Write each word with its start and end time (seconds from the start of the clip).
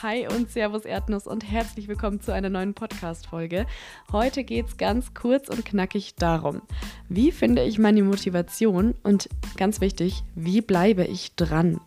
Hi 0.00 0.28
und 0.28 0.48
Servus 0.48 0.84
Erdnuss 0.84 1.26
und 1.26 1.50
herzlich 1.50 1.88
willkommen 1.88 2.20
zu 2.20 2.32
einer 2.32 2.50
neuen 2.50 2.72
Podcast-Folge. 2.72 3.66
Heute 4.12 4.44
geht 4.44 4.68
es 4.68 4.76
ganz 4.76 5.12
kurz 5.12 5.48
und 5.48 5.64
knackig 5.64 6.14
darum, 6.14 6.62
wie 7.08 7.32
finde 7.32 7.64
ich 7.64 7.80
meine 7.80 8.04
Motivation 8.04 8.94
und 9.02 9.28
ganz 9.56 9.80
wichtig, 9.80 10.22
wie 10.36 10.60
bleibe 10.60 11.04
ich 11.04 11.34
dran? 11.34 11.80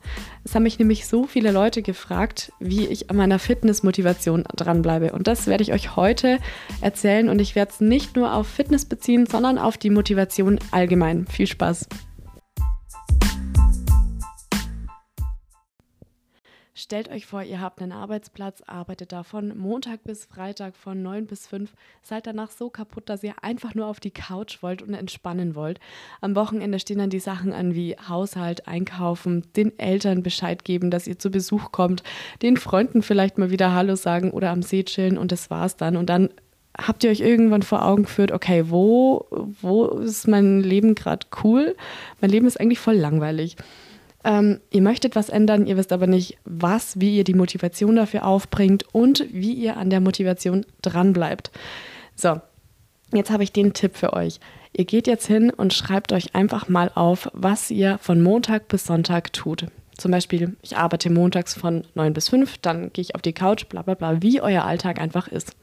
Es 0.44 0.54
haben 0.54 0.64
mich 0.64 0.78
nämlich 0.78 1.08
so 1.08 1.24
viele 1.24 1.52
Leute 1.52 1.82
gefragt, 1.82 2.52
wie 2.60 2.86
ich 2.86 3.10
an 3.10 3.16
meiner 3.16 3.40
Fitness-Motivation 3.40 4.44
dranbleibe 4.58 5.14
und 5.14 5.28
das 5.28 5.48
werde 5.48 5.64
ich 5.64 5.72
euch 5.72 5.96
heute 5.96 6.40
erzählen 6.82 7.30
und 7.30 7.40
ich 7.40 7.56
werde 7.56 7.72
es 7.72 7.80
nicht 7.80 8.18
nur 8.18 8.34
auf 8.34 8.46
Fitness 8.46 8.84
beziehen, 8.84 9.26
sondern 9.26 9.58
auf 9.58 9.78
die 9.78 9.90
Motivation 9.90 10.60
allgemein. 10.72 11.28
Viel 11.28 11.48
Spaß! 11.48 11.88
Stellt 16.82 17.12
euch 17.12 17.28
vor, 17.28 17.44
ihr 17.44 17.62
habt 17.62 17.80
einen 17.80 17.92
Arbeitsplatz, 17.92 18.64
arbeitet 18.66 19.12
da 19.12 19.22
von 19.22 19.56
Montag 19.56 20.04
bis 20.04 20.26
Freitag 20.26 20.76
von 20.76 21.04
9 21.04 21.28
bis 21.28 21.46
5, 21.46 21.72
seid 22.02 22.26
danach 22.26 22.50
so 22.50 22.72
kaputt, 22.72 23.08
dass 23.08 23.22
ihr 23.22 23.36
einfach 23.44 23.76
nur 23.76 23.86
auf 23.86 24.00
die 24.00 24.10
Couch 24.10 24.64
wollt 24.64 24.82
und 24.82 24.96
entspannen 24.96 25.54
wollt. 25.54 25.80
Am 26.22 26.36
Wochenende 26.36 26.80
stehen 26.80 26.98
dann 26.98 27.12
die 27.12 27.20
Sachen 27.20 27.54
an 27.54 27.76
wie 27.76 27.96
Haushalt, 28.10 28.68
Einkaufen, 28.68 29.46
den 29.56 29.78
Eltern 29.78 30.24
Bescheid 30.24 30.66
geben, 30.66 30.90
dass 30.90 31.06
ihr 31.06 31.20
zu 31.20 31.30
Besuch 31.30 31.72
kommt, 31.72 32.02
den 32.42 32.58
Freunden 32.58 33.04
vielleicht 33.04 33.38
mal 33.38 33.52
wieder 33.52 33.76
Hallo 33.76 33.94
sagen 33.94 34.32
oder 34.32 34.50
am 34.50 34.64
See 34.64 34.84
chillen 34.84 35.20
und 35.20 35.32
das 35.32 35.52
war's 35.52 35.76
dann. 35.78 35.96
Und 35.96 36.10
dann 36.10 36.30
habt 36.76 37.04
ihr 37.04 37.12
euch 37.12 37.20
irgendwann 37.20 37.62
vor 37.62 37.86
Augen 37.86 38.04
geführt, 38.06 38.32
okay, 38.32 38.72
wo, 38.72 39.28
wo 39.62 39.86
ist 39.86 40.28
mein 40.28 40.62
Leben 40.62 40.96
gerade 40.96 41.28
cool? 41.44 41.76
Mein 42.22 42.32
Leben 42.32 42.48
ist 42.48 42.60
eigentlich 42.60 42.80
voll 42.80 42.96
langweilig. 42.96 43.56
Ähm, 44.24 44.60
ihr 44.70 44.82
möchtet 44.82 45.16
was 45.16 45.30
ändern, 45.30 45.66
ihr 45.66 45.78
wisst 45.78 45.92
aber 45.92 46.08
nicht, 46.08 46.38
was, 46.46 47.00
wie 47.00 47.18
ihr 47.18 47.24
die 47.24 47.34
Motivation 47.34 47.96
dafür 47.96 48.26
aufbringt 48.26 48.86
und 48.92 49.26
wie 49.32 49.54
ihr 49.54 49.78
an 49.78 49.90
der 49.90 50.00
Motivation 50.00 50.66
dranbleibt. 50.82 51.52
So, 52.16 52.40
jetzt 53.14 53.32
habe 53.32 53.44
ich 53.44 53.52
den 53.52 53.74
Tipp 53.74 53.98
für 53.98 54.14
euch. 54.14 54.40
Ihr 54.74 54.86
geht 54.86 55.08
jetzt 55.08 55.28
hin 55.28 55.50
und 55.50 55.74
schreibt 55.74 56.14
euch 56.14 56.36
einfach 56.36 56.70
mal 56.70 56.92
auf, 56.94 57.30
was 57.34 57.72
ihr 57.72 57.98
von 57.98 58.22
Montag 58.22 58.68
bis 58.68 58.86
Sonntag 58.86 59.34
tut. 59.34 59.68
Zum 59.98 60.12
Beispiel, 60.12 60.56
ich 60.62 60.78
arbeite 60.78 61.10
montags 61.10 61.54
von 61.54 61.84
9 61.96 62.14
bis 62.14 62.30
5, 62.30 62.58
dann 62.60 62.94
gehe 62.94 63.02
ich 63.02 63.16
auf 63.16 63.22
die 63.22 63.34
Couch, 63.34 63.66
bla 63.68 63.82
bla 63.82 63.96
bla, 63.96 64.22
wie 64.22 64.42
euer 64.42 64.64
Alltag 64.64 65.00
einfach 65.00 65.28
ist 65.28 65.56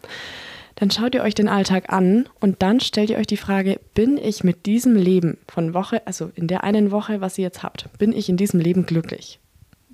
dann 0.79 0.93
schaut 0.93 1.12
ihr 1.17 1.23
euch 1.23 1.34
den 1.34 1.48
Alltag 1.48 1.93
an 1.93 2.29
und 2.39 2.62
dann 2.62 2.79
stellt 2.79 3.11
ihr 3.11 3.19
euch 3.19 3.27
die 3.27 3.37
Frage, 3.37 3.81
bin 3.95 4.17
ich 4.17 4.45
mit 4.45 4.65
diesem 4.65 4.95
Leben 4.95 5.37
von 5.48 5.75
Woche, 5.75 6.07
also 6.07 6.31
in 6.37 6.47
der 6.47 6.62
einen 6.62 6.93
Woche, 6.93 7.20
was 7.20 7.37
ihr 7.37 7.43
jetzt 7.43 7.65
habt, 7.65 7.89
bin 7.98 8.12
ich 8.12 8.29
in 8.29 8.37
diesem 8.37 8.61
Leben 8.61 8.87
glücklich? 8.87 9.41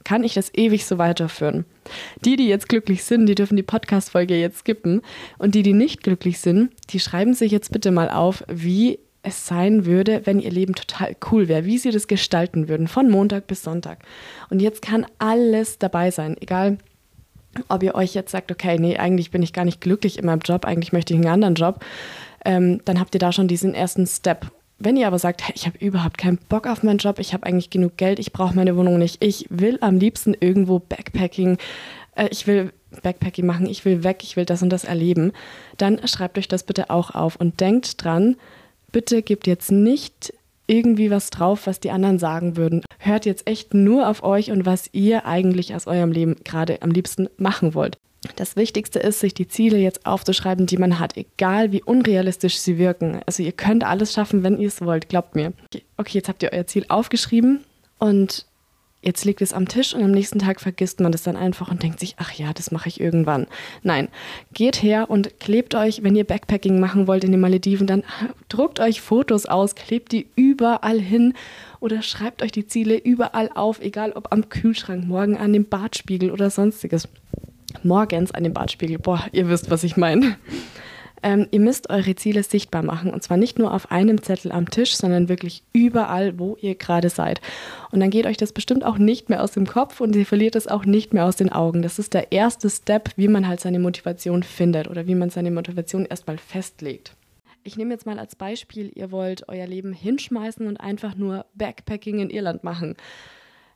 Kann 0.05 0.25
ich 0.25 0.35
das 0.35 0.53
ewig 0.53 0.85
so 0.85 0.99
weiterführen? 0.99 1.65
Die, 2.23 2.37
die 2.37 2.49
jetzt 2.49 2.69
glücklich 2.69 3.03
sind, 3.03 3.25
die 3.25 3.35
dürfen 3.35 3.57
die 3.57 3.63
Podcast-Folge 3.63 4.39
jetzt 4.39 4.59
skippen. 4.59 5.01
Und 5.39 5.55
die, 5.55 5.63
die 5.63 5.73
nicht 5.73 6.03
glücklich 6.03 6.41
sind, 6.41 6.73
die 6.91 7.01
schreiben 7.01 7.33
sich 7.33 7.51
jetzt 7.51 7.73
bitte 7.73 7.91
mal 7.91 8.11
auf, 8.11 8.45
wie 8.47 8.99
es 9.23 9.47
sein 9.47 9.87
würde, 9.87 10.21
wenn 10.25 10.41
ihr 10.41 10.51
Leben 10.51 10.75
total 10.75 11.17
cool 11.31 11.49
wäre, 11.49 11.65
wie 11.65 11.79
sie 11.79 11.91
das 11.91 12.09
gestalten 12.09 12.69
würden, 12.69 12.87
von 12.87 13.11
Montag 13.11 13.47
bis 13.47 13.63
Sonntag. 13.63 14.01
Und 14.51 14.61
jetzt 14.61 14.83
kann 14.83 15.07
alles 15.19 15.79
dabei 15.79 16.11
sein, 16.11 16.37
egal 16.39 16.77
ob 17.69 17.83
ihr 17.83 17.95
euch 17.95 18.15
jetzt 18.15 18.31
sagt, 18.31 18.51
okay, 18.51 18.79
nee, 18.79 18.97
eigentlich 18.97 19.31
bin 19.31 19.43
ich 19.43 19.53
gar 19.53 19.65
nicht 19.65 19.81
glücklich 19.81 20.19
in 20.19 20.27
meinem 20.27 20.41
Job, 20.41 20.65
eigentlich 20.65 20.93
möchte 20.93 21.15
ich 21.15 21.21
einen 21.21 21.29
anderen 21.29 21.55
Job, 21.55 21.85
ähm, 22.45 22.81
dann 22.85 23.01
habt 23.01 23.15
ihr 23.15 23.19
da 23.19 23.33
schon 23.33 23.49
diesen 23.49 23.75
ersten 23.75 24.07
Step. 24.07 24.47
Wenn 24.79 24.97
ihr 24.97 25.07
aber 25.07 25.19
sagt, 25.19 25.47
hey, 25.47 25.53
ich 25.55 25.67
habe 25.67 25.79
überhaupt 25.79 26.19
keinen 26.19 26.39
Bock 26.49 26.67
auf 26.67 26.83
meinen 26.83 26.99
Job, 26.99 27.19
ich 27.19 27.33
habe 27.33 27.47
eigentlich 27.47 27.71
genug 27.71 27.97
Geld, 27.97 28.19
ich 28.19 28.33
brauche 28.33 28.57
meine 28.57 28.77
Wohnung 28.77 28.99
nicht, 28.99 29.23
ich 29.23 29.47
will 29.49 29.79
am 29.81 29.99
liebsten 29.99 30.35
irgendwo 30.39 30.79
Backpacking, 30.79 31.59
äh, 32.17 32.29
ich 32.31 32.47
will 32.47 32.73
Backpacking 33.03 33.47
machen, 33.47 33.67
ich 33.67 33.85
will 33.85 34.05
weg, 34.05 34.19
ich 34.23 34.37
will 34.37 34.45
das 34.45 34.63
und 34.63 34.71
das 34.71 34.85
erleben, 34.85 35.33
dann 35.79 36.07
schreibt 36.07 36.39
euch 36.39 36.49
das 36.49 36.63
bitte 36.63 36.91
auch 36.91 37.15
auf 37.15 37.37
und 37.37 37.61
denkt 37.61 38.05
dran, 38.05 38.37
bitte 38.93 39.23
gebt 39.23 39.47
jetzt 39.47 39.73
nicht 39.73 40.33
irgendwie 40.67 41.11
was 41.11 41.31
drauf, 41.31 41.67
was 41.67 41.81
die 41.81 41.91
anderen 41.91 42.19
sagen 42.19 42.57
würden. 42.57 42.83
Hört 42.99 43.27
jetzt 43.27 43.47
echt 43.49 43.75
nur 43.75 44.09
auf 44.09 44.23
euch 44.23 44.51
und 44.51 44.67
was 44.67 44.89
ihr 44.93 45.27
eigentlich 45.27 45.75
aus 45.75 45.87
eurem 45.87 46.13
Leben 46.13 46.37
gerade 46.45 46.83
am 46.83 46.91
liebsten 46.91 47.29
machen 47.37 47.75
wollt. 47.75 47.99
Das 48.37 48.57
Wichtigste 48.57 48.99
ist, 48.99 49.21
sich 49.21 49.35
die 49.35 49.49
Ziele 49.49 49.77
jetzt 49.77 50.07
aufzuschreiben, 50.07 50.67
die 50.67 50.79
man 50.79 50.99
hat, 50.99 51.17
egal 51.17 51.73
wie 51.73 51.83
unrealistisch 51.83 52.59
sie 52.59 52.79
wirken. 52.79 53.21
Also 53.27 53.43
ihr 53.43 53.53
könnt 53.53 53.85
alles 53.85 54.13
schaffen, 54.13 54.43
wenn 54.43 54.59
ihr 54.59 54.69
es 54.69 54.81
wollt, 54.81 55.09
glaubt 55.09 55.35
mir. 55.35 55.53
Okay, 55.99 56.15
jetzt 56.15 56.29
habt 56.29 56.43
ihr 56.43 56.53
euer 56.53 56.67
Ziel 56.67 56.87
aufgeschrieben 56.89 57.61
und 57.99 58.47
jetzt 59.05 59.25
liegt 59.25 59.43
es 59.43 59.53
am 59.53 59.69
Tisch 59.69 59.95
und 59.95 60.03
am 60.03 60.11
nächsten 60.11 60.39
Tag 60.39 60.61
vergisst 60.61 61.01
man 61.01 61.13
das 61.13 61.23
dann 61.23 61.37
einfach 61.37 61.71
und 61.71 61.83
denkt 61.83 62.01
sich, 62.01 62.17
ach 62.19 62.33
ja, 62.33 62.53
das 62.53 62.71
mache 62.71 62.89
ich 62.89 63.01
irgendwann. 63.01 63.47
Nein, 63.83 64.09
geht 64.53 64.83
her 64.83 65.11
und 65.11 65.39
klebt 65.41 65.75
euch, 65.75 66.03
wenn 66.03 66.17
ihr 66.17 66.25
Backpacking 66.25 66.81
machen 66.81 67.07
wollt 67.07 67.25
in 67.25 67.33
den 67.33 67.41
Malediven, 67.41 67.87
dann 67.87 68.03
druckt 68.49 68.81
euch 68.81 69.01
Fotos 69.01 69.47
aus, 69.47 69.75
klebt 69.75 70.13
die 70.13 70.27
überall 70.37 71.01
hin 71.01 71.35
oder 71.81 72.03
schreibt 72.03 72.43
euch 72.43 72.53
die 72.53 72.67
Ziele 72.67 72.97
überall 72.97 73.51
auf, 73.55 73.81
egal 73.81 74.13
ob 74.13 74.33
am 74.33 74.49
Kühlschrank, 74.49 75.07
morgen 75.07 75.37
an 75.37 75.53
dem 75.53 75.67
Badspiegel 75.67 76.31
oder 76.31 76.51
sonstiges. 76.51 77.09
Morgens 77.83 78.31
an 78.31 78.45
dem 78.45 78.53
Badspiegel, 78.53 78.99
boah, 78.99 79.25
ihr 79.33 79.49
wisst, 79.49 79.71
was 79.71 79.85
ich 79.85 79.97
meine. 79.97 80.37
Ähm, 81.25 81.49
ihr 81.53 81.61
müsst 81.61 81.89
eure 81.89 82.15
Ziele 82.17 82.43
sichtbar 82.43 82.83
machen 82.83 83.11
und 83.11 83.23
zwar 83.23 83.39
nicht 83.39 83.59
nur 83.59 83.73
auf 83.73 83.91
einem 83.91 84.23
Zettel 84.23 84.53
am 84.53 84.69
Tisch, 84.69 84.95
sondern 84.95 85.31
wirklich 85.31 85.63
überall, 85.73 86.39
wo 86.39 86.59
ihr 86.61 86.75
gerade 86.75 87.09
seid. 87.09 87.41
Und 87.91 88.01
dann 88.01 88.11
geht 88.11 88.27
euch 88.27 88.37
das 88.37 88.53
bestimmt 88.53 88.85
auch 88.85 88.99
nicht 88.99 89.31
mehr 89.31 89.43
aus 89.43 89.53
dem 89.53 89.67
Kopf 89.67 90.03
und 90.03 90.15
ihr 90.15 90.27
verliert 90.27 90.55
es 90.55 90.69
auch 90.69 90.85
nicht 90.85 91.15
mehr 91.15 91.25
aus 91.25 91.37
den 91.37 91.51
Augen. 91.51 91.81
Das 91.81 91.99
ist 91.99 92.13
der 92.13 92.31
erste 92.31 92.69
Step, 92.69 93.09
wie 93.17 93.29
man 93.29 93.49
halt 93.49 93.61
seine 93.61 93.79
Motivation 93.79 94.43
findet 94.43 94.87
oder 94.87 95.07
wie 95.07 95.15
man 95.15 95.31
seine 95.31 95.51
Motivation 95.51 96.05
erstmal 96.05 96.37
festlegt. 96.37 97.17
Ich 97.63 97.79
nehme 97.79 97.95
jetzt 97.95 98.05
mal 98.05 98.19
als 98.19 98.37
Beispiel, 98.37 98.93
ihr 98.95 99.11
wollt 99.11 99.49
euer 99.49 99.67
Leben 99.67 99.95
hinschmeißen 99.95 100.67
und 100.67 100.77
einfach 100.77 101.17
nur 101.17 101.47
Backpacking 101.55 102.19
in 102.19 102.29
Irland 102.29 102.65
machen. 102.65 102.97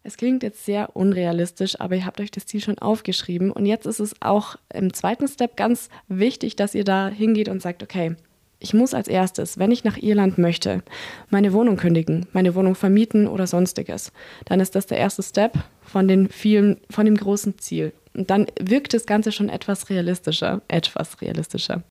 Es 0.02 0.16
klingt 0.16 0.42
jetzt 0.42 0.64
sehr 0.64 0.96
unrealistisch, 0.96 1.80
aber 1.80 1.96
ihr 1.96 2.06
habt 2.06 2.20
euch 2.20 2.30
das 2.30 2.46
Ziel 2.46 2.60
schon 2.60 2.78
aufgeschrieben. 2.78 3.50
Und 3.50 3.66
jetzt 3.66 3.86
ist 3.86 4.00
es 4.00 4.14
auch 4.20 4.56
im 4.72 4.92
zweiten 4.92 5.28
Step 5.28 5.56
ganz 5.56 5.88
wichtig, 6.08 6.56
dass 6.56 6.74
ihr 6.74 6.84
da 6.84 7.08
hingeht 7.08 7.48
und 7.48 7.60
sagt, 7.60 7.82
okay, 7.82 8.16
ich 8.60 8.74
muss 8.74 8.94
als 8.94 9.08
erstes, 9.08 9.58
wenn 9.58 9.70
ich 9.70 9.84
nach 9.84 9.96
Irland 9.96 10.38
möchte, 10.38 10.82
meine 11.30 11.52
Wohnung 11.52 11.76
kündigen, 11.76 12.26
meine 12.32 12.54
Wohnung 12.54 12.74
vermieten 12.74 13.28
oder 13.28 13.46
sonstiges. 13.46 14.12
Dann 14.46 14.60
ist 14.60 14.74
das 14.74 14.86
der 14.86 14.98
erste 14.98 15.22
Step 15.22 15.56
von 15.80 16.08
den 16.08 16.28
vielen, 16.28 16.78
von 16.90 17.04
dem 17.04 17.16
großen 17.16 17.58
Ziel. 17.58 17.92
Und 18.14 18.30
dann 18.30 18.46
wirkt 18.60 18.94
das 18.94 19.06
Ganze 19.06 19.30
schon 19.30 19.48
etwas 19.48 19.90
realistischer, 19.90 20.60
etwas 20.66 21.20
realistischer. 21.20 21.82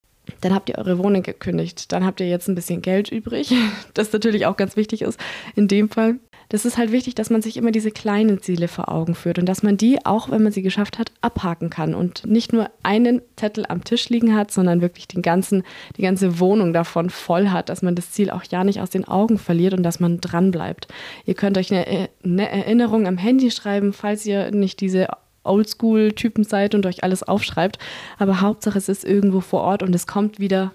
Dann 0.42 0.54
habt 0.54 0.68
ihr 0.68 0.78
eure 0.78 0.98
Wohnung 0.98 1.24
gekündigt. 1.24 1.92
Dann 1.94 2.06
habt 2.06 2.20
ihr 2.20 2.28
jetzt 2.28 2.50
ein 2.50 2.56
bisschen 2.56 2.82
Geld 2.82 3.10
übrig, 3.12 3.54
das 3.94 4.12
natürlich 4.12 4.46
auch 4.46 4.58
ganz 4.58 4.76
wichtig 4.76 5.04
ist 5.04 5.20
in 5.56 5.68
dem 5.68 5.90
Fall 5.90 6.16
das 6.50 6.66
ist 6.66 6.78
halt 6.78 6.92
wichtig, 6.92 7.16
dass 7.16 7.30
man 7.30 7.42
sich 7.42 7.58
immer 7.58 7.72
diese 7.72 7.92
kleinen 7.92 8.42
Ziele 8.42 8.68
vor 8.68 8.90
Augen 8.90 9.16
führt 9.16 9.40
und 9.40 9.46
dass 9.48 9.64
man 9.64 9.78
die, 9.78 10.06
auch 10.06 10.30
wenn 10.30 10.44
man 10.44 10.52
sie 10.52 10.62
geschafft 10.62 10.98
hat, 10.98 11.12
abhaken 11.22 11.70
kann 11.70 11.94
und 11.94 12.26
nicht 12.26 12.54
nur 12.54 12.70
einen 12.84 13.22
Zettel 13.36 13.66
am 13.68 13.84
Tisch 13.84 14.10
liegen 14.10 14.36
hat, 14.36 14.52
sondern 14.52 14.82
wirklich 14.82 15.08
den 15.08 15.22
ganzen, 15.22 15.64
die 15.98 16.04
ganze 16.04 16.40
Wohnung 16.40 16.74
davon 16.74 17.10
voll 17.10 17.50
hat, 17.50 17.70
dass 17.70 17.82
man 17.82 17.96
das 17.96 18.12
Ziel 18.12 18.30
auch 18.30 18.44
ja 18.50 18.64
nicht 18.64 18.80
aus 18.82 18.90
den 18.90 19.08
Augen 19.08 19.38
verliert 19.38 19.74
und 19.74 19.84
dass 19.84 20.00
man 20.00 20.22
dran 20.22 20.52
bleibt. 20.52 20.88
Ihr 21.26 21.34
könnt 21.34 21.58
euch 21.58 21.72
eine, 21.74 22.10
eine 22.24 22.50
Erinnerung 22.50 23.08
am 23.08 23.18
Handy 23.18 23.52
schreiben, 23.52 23.92
falls 23.92 24.26
ihr 24.26 24.52
nicht 24.52 24.80
diese 24.80 25.08
Oldschool-Typen 25.44 26.44
seid 26.44 26.76
und 26.76 26.86
euch 26.86 27.04
alles 27.04 27.24
aufschreibt. 27.24 27.80
Aber 28.18 28.42
Hauptsache, 28.42 28.78
es 28.78 28.90
ist 28.90 29.04
irgendwo 29.04 29.42
vor 29.42 29.62
Ort 29.62 29.84
und 29.84 29.96
es 29.96 30.08
kommt 30.08 30.40
wieder 30.40 30.74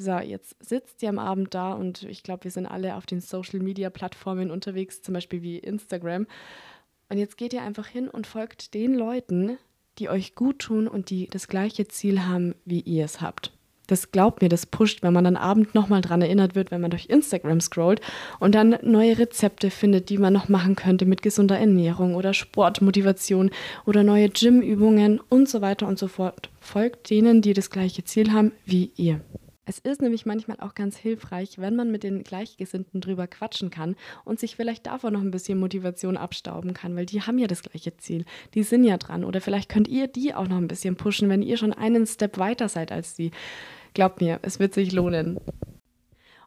so, 0.00 0.18
jetzt 0.18 0.56
sitzt 0.60 1.02
ihr 1.02 1.10
am 1.10 1.18
Abend 1.18 1.54
da 1.54 1.74
und 1.74 2.04
ich 2.04 2.22
glaube, 2.22 2.44
wir 2.44 2.50
sind 2.50 2.66
alle 2.66 2.96
auf 2.96 3.06
den 3.06 3.20
Social-Media-Plattformen 3.20 4.50
unterwegs, 4.50 5.02
zum 5.02 5.14
Beispiel 5.14 5.42
wie 5.42 5.58
Instagram. 5.58 6.26
Und 7.10 7.18
jetzt 7.18 7.36
geht 7.36 7.52
ihr 7.52 7.62
einfach 7.62 7.86
hin 7.86 8.08
und 8.08 8.26
folgt 8.26 8.72
den 8.72 8.94
Leuten, 8.94 9.58
die 9.98 10.08
euch 10.08 10.34
gut 10.34 10.60
tun 10.60 10.88
und 10.88 11.10
die 11.10 11.26
das 11.26 11.48
gleiche 11.48 11.86
Ziel 11.86 12.24
haben, 12.24 12.54
wie 12.64 12.80
ihr 12.80 13.04
es 13.04 13.20
habt. 13.20 13.52
Das 13.88 14.12
glaubt 14.12 14.40
mir, 14.40 14.48
das 14.48 14.66
pusht, 14.66 15.02
wenn 15.02 15.12
man 15.12 15.24
dann 15.24 15.36
abend 15.36 15.74
nochmal 15.74 16.00
dran 16.00 16.22
erinnert 16.22 16.54
wird, 16.54 16.70
wenn 16.70 16.80
man 16.80 16.92
durch 16.92 17.06
Instagram 17.06 17.60
scrollt 17.60 18.00
und 18.38 18.54
dann 18.54 18.78
neue 18.82 19.18
Rezepte 19.18 19.68
findet, 19.68 20.08
die 20.08 20.18
man 20.18 20.32
noch 20.32 20.48
machen 20.48 20.76
könnte 20.76 21.06
mit 21.06 21.22
gesunder 21.22 21.58
Ernährung 21.58 22.14
oder 22.14 22.32
Sportmotivation 22.32 23.50
oder 23.84 24.04
neue 24.04 24.30
Gymübungen 24.30 25.20
und 25.28 25.48
so 25.48 25.60
weiter 25.60 25.88
und 25.88 25.98
so 25.98 26.06
fort. 26.06 26.50
Folgt 26.60 27.10
denen, 27.10 27.42
die 27.42 27.52
das 27.52 27.68
gleiche 27.68 28.04
Ziel 28.04 28.32
haben 28.32 28.52
wie 28.64 28.92
ihr. 28.96 29.20
Es 29.70 29.78
ist 29.78 30.02
nämlich 30.02 30.26
manchmal 30.26 30.58
auch 30.58 30.74
ganz 30.74 30.96
hilfreich, 30.96 31.58
wenn 31.58 31.76
man 31.76 31.92
mit 31.92 32.02
den 32.02 32.24
Gleichgesinnten 32.24 33.00
drüber 33.00 33.28
quatschen 33.28 33.70
kann 33.70 33.94
und 34.24 34.40
sich 34.40 34.56
vielleicht 34.56 34.86
davon 34.86 35.12
noch 35.12 35.20
ein 35.20 35.30
bisschen 35.30 35.60
Motivation 35.60 36.16
abstauben 36.16 36.74
kann, 36.74 36.96
weil 36.96 37.06
die 37.06 37.22
haben 37.22 37.38
ja 37.38 37.46
das 37.46 37.62
gleiche 37.62 37.96
Ziel. 37.96 38.24
Die 38.54 38.64
sind 38.64 38.82
ja 38.82 38.96
dran. 38.96 39.22
Oder 39.22 39.40
vielleicht 39.40 39.68
könnt 39.68 39.86
ihr 39.86 40.08
die 40.08 40.34
auch 40.34 40.48
noch 40.48 40.56
ein 40.56 40.66
bisschen 40.66 40.96
pushen, 40.96 41.28
wenn 41.28 41.40
ihr 41.40 41.56
schon 41.56 41.72
einen 41.72 42.04
Step 42.04 42.36
weiter 42.38 42.68
seid 42.68 42.90
als 42.90 43.14
die. 43.14 43.30
Glaubt 43.94 44.20
mir, 44.20 44.40
es 44.42 44.58
wird 44.58 44.74
sich 44.74 44.90
lohnen. 44.90 45.38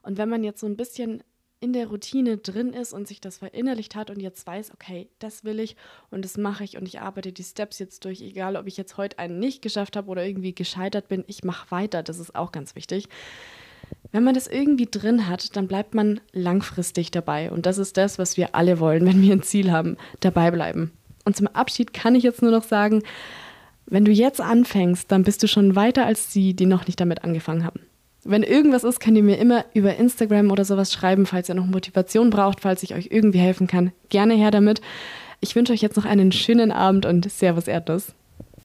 Und 0.01 0.17
wenn 0.17 0.27
man 0.27 0.43
jetzt 0.43 0.59
so 0.59 0.67
ein 0.67 0.75
bisschen 0.75 1.23
in 1.63 1.71
der 1.71 1.87
Routine 1.87 2.37
drin 2.37 2.73
ist 2.73 2.91
und 2.91 3.07
sich 3.07 3.21
das 3.21 3.37
verinnerlicht 3.37 3.95
hat 3.95 4.09
und 4.09 4.19
jetzt 4.19 4.45
weiß, 4.45 4.71
okay, 4.73 5.07
das 5.19 5.45
will 5.45 5.61
ich 5.61 5.77
und 6.11 6.25
das 6.25 6.37
mache 6.37 6.65
ich 6.65 6.75
und 6.77 6.85
ich 6.85 6.99
arbeite 6.99 7.31
die 7.31 7.43
Steps 7.43 7.79
jetzt 7.79 8.03
durch, 8.03 8.21
egal 8.21 8.57
ob 8.57 8.67
ich 8.67 8.75
jetzt 8.75 8.97
heute 8.97 9.17
einen 9.17 9.39
nicht 9.39 9.61
geschafft 9.61 9.95
habe 9.95 10.09
oder 10.09 10.25
irgendwie 10.25 10.53
gescheitert 10.53 11.07
bin, 11.07 11.23
ich 11.27 11.45
mache 11.45 11.71
weiter, 11.71 12.03
das 12.03 12.19
ist 12.19 12.35
auch 12.35 12.51
ganz 12.51 12.75
wichtig. 12.75 13.07
Wenn 14.11 14.25
man 14.25 14.33
das 14.33 14.47
irgendwie 14.47 14.89
drin 14.91 15.29
hat, 15.29 15.55
dann 15.55 15.69
bleibt 15.69 15.95
man 15.95 16.19
langfristig 16.33 17.11
dabei 17.11 17.49
und 17.49 17.65
das 17.65 17.77
ist 17.77 17.95
das, 17.95 18.19
was 18.19 18.35
wir 18.35 18.55
alle 18.55 18.81
wollen, 18.81 19.05
wenn 19.05 19.21
wir 19.21 19.31
ein 19.31 19.41
Ziel 19.41 19.71
haben, 19.71 19.95
dabei 20.19 20.51
bleiben. 20.51 20.91
Und 21.23 21.37
zum 21.37 21.47
Abschied 21.47 21.93
kann 21.93 22.13
ich 22.13 22.23
jetzt 22.23 22.41
nur 22.41 22.51
noch 22.51 22.63
sagen, 22.63 23.03
wenn 23.85 24.03
du 24.03 24.11
jetzt 24.11 24.41
anfängst, 24.41 25.09
dann 25.09 25.23
bist 25.23 25.41
du 25.41 25.47
schon 25.47 25.77
weiter 25.77 26.05
als 26.05 26.33
die, 26.33 26.53
die 26.53 26.65
noch 26.65 26.87
nicht 26.87 26.99
damit 26.99 27.23
angefangen 27.23 27.63
haben. 27.63 27.79
Wenn 28.25 28.43
irgendwas 28.43 28.83
ist, 28.83 28.99
könnt 28.99 29.17
ihr 29.17 29.23
mir 29.23 29.37
immer 29.37 29.65
über 29.73 29.95
Instagram 29.95 30.51
oder 30.51 30.63
sowas 30.63 30.93
schreiben, 30.93 31.25
falls 31.25 31.49
ihr 31.49 31.55
noch 31.55 31.65
Motivation 31.65 32.29
braucht, 32.29 32.61
falls 32.61 32.83
ich 32.83 32.95
euch 32.95 33.09
irgendwie 33.11 33.39
helfen 33.39 33.67
kann. 33.67 33.91
Gerne 34.09 34.35
her 34.35 34.51
damit. 34.51 34.81
Ich 35.41 35.55
wünsche 35.55 35.73
euch 35.73 35.81
jetzt 35.81 35.97
noch 35.97 36.05
einen 36.05 36.31
schönen 36.31 36.71
Abend 36.71 37.05
und 37.05 37.29
Servus 37.29 37.67
Erdnuss. 37.67 38.13